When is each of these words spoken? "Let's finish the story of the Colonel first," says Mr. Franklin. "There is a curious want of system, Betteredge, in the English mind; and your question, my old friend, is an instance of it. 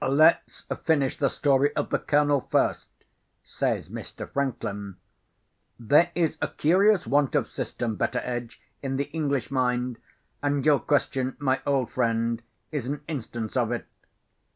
"Let's 0.03 0.63
finish 0.83 1.15
the 1.19 1.29
story 1.29 1.75
of 1.75 1.91
the 1.91 1.99
Colonel 1.99 2.47
first," 2.49 2.89
says 3.43 3.89
Mr. 3.89 4.27
Franklin. 4.27 4.95
"There 5.79 6.09
is 6.15 6.39
a 6.41 6.47
curious 6.47 7.05
want 7.05 7.35
of 7.35 7.47
system, 7.47 7.97
Betteredge, 7.97 8.59
in 8.81 8.95
the 8.95 9.11
English 9.11 9.51
mind; 9.51 9.99
and 10.41 10.65
your 10.65 10.79
question, 10.79 11.35
my 11.37 11.61
old 11.67 11.91
friend, 11.91 12.41
is 12.71 12.87
an 12.87 13.01
instance 13.07 13.55
of 13.55 13.71
it. 13.71 13.85